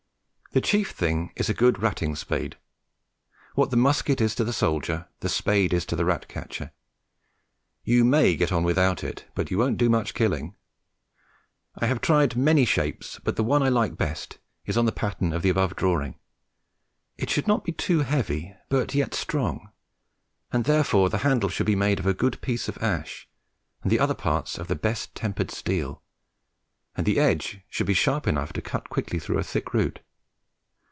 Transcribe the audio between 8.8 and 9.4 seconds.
it,